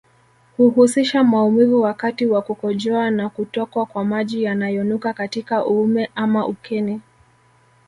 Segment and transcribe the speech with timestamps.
[0.57, 7.01] Huhusisha mauvimu wakati wa kukojoa na kutokwa kwa maji yanayonuka katika uume ama ukeni